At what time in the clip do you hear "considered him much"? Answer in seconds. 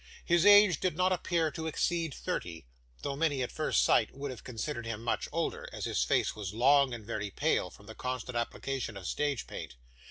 4.43-5.29